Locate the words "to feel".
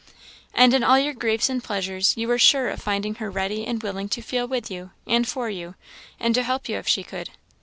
4.09-4.47